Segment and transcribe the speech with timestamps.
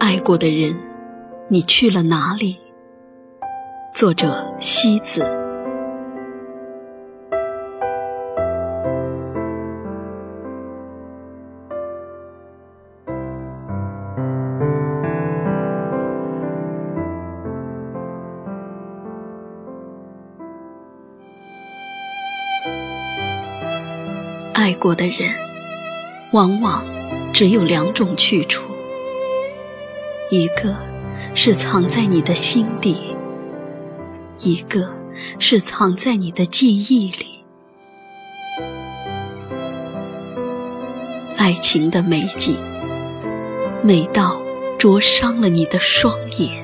[0.00, 0.76] 爱过的人，
[1.48, 2.60] 你去了哪里？
[3.92, 5.22] 作者：西子。
[24.54, 25.34] 爱过的人，
[26.32, 26.84] 往往
[27.32, 28.62] 只有两种去处。
[30.30, 30.76] 一个
[31.34, 33.16] 是藏在你的心底，
[34.40, 34.94] 一个
[35.38, 37.42] 是藏在你的记忆里。
[41.38, 42.58] 爱情的美景，
[43.82, 44.42] 美到
[44.78, 46.62] 灼伤了你的双眼，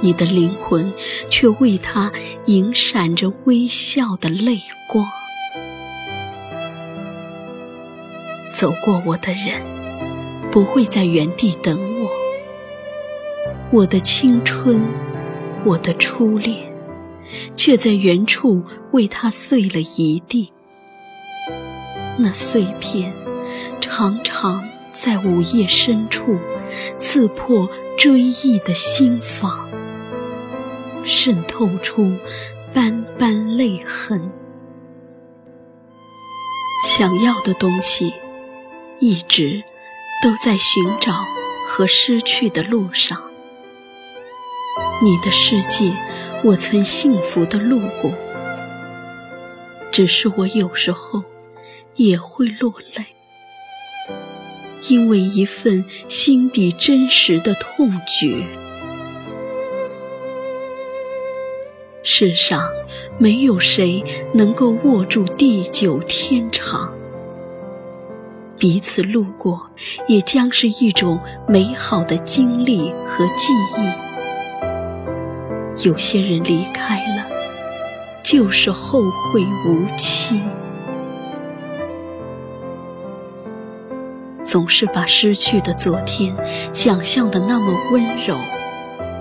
[0.00, 0.90] 你的灵魂
[1.28, 2.10] 却为它
[2.46, 4.56] 盈闪着微笑的泪
[4.88, 5.06] 光。
[8.54, 9.60] 走过我的人，
[10.56, 12.10] 不会在原地等我。
[13.70, 14.80] 我的青春，
[15.66, 16.72] 我的初恋，
[17.54, 20.50] 却在原处为他碎了一地。
[22.18, 23.12] 那碎片，
[23.82, 26.38] 常常在午夜深处
[26.98, 29.68] 刺破追忆的心房，
[31.04, 32.14] 渗透出
[32.72, 34.30] 斑斑泪痕。
[36.86, 38.14] 想要的东西。
[38.98, 39.62] 一直
[40.22, 41.24] 都在寻找
[41.68, 43.20] 和失去的路上，
[45.02, 45.94] 你的世界，
[46.42, 48.12] 我曾幸福的路过，
[49.92, 51.22] 只是我有时候
[51.94, 53.06] 也会落泪，
[54.88, 58.46] 因为一份心底真实的痛觉。
[62.02, 62.62] 世上
[63.18, 66.92] 没有谁能够握住地久天长。
[68.58, 69.70] 彼此路过，
[70.08, 74.06] 也将是一种美好的经历和记忆。
[75.86, 77.26] 有些人离开了，
[78.22, 79.02] 就是后
[79.32, 80.40] 会无期。
[84.42, 86.34] 总是把失去的昨天
[86.72, 88.38] 想象的那么温柔，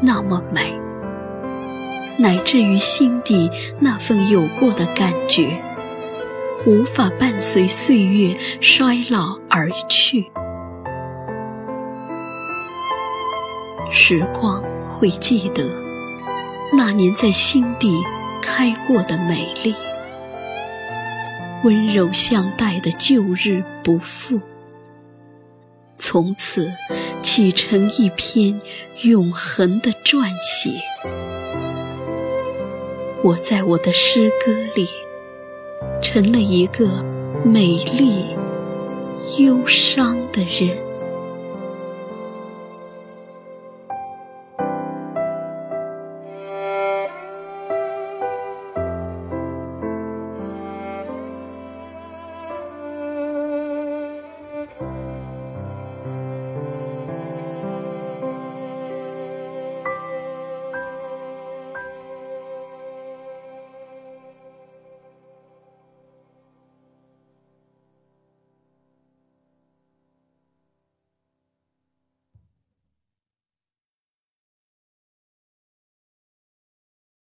[0.00, 0.78] 那么美，
[2.18, 3.50] 乃至于心底
[3.80, 5.60] 那份有过的感觉。
[6.66, 10.26] 无法伴随岁月衰老而去，
[13.88, 15.70] 时光会记得
[16.72, 18.02] 那年在心底
[18.42, 19.76] 开过的美丽，
[21.62, 24.40] 温柔相待的旧日不复，
[25.98, 26.72] 从此
[27.22, 28.60] 启成一篇
[29.02, 30.70] 永恒的撰写。
[33.22, 34.88] 我在我的诗歌里。
[36.02, 37.04] 成了一个
[37.44, 38.24] 美丽、
[39.38, 40.85] 忧伤的人。